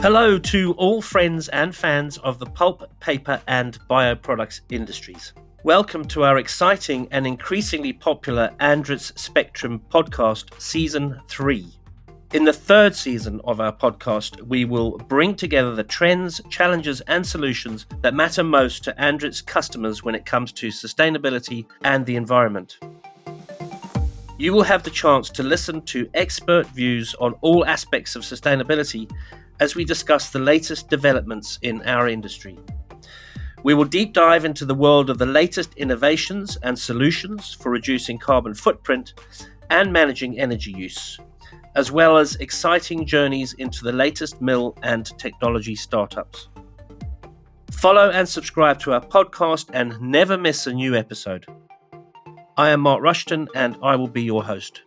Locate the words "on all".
27.20-27.66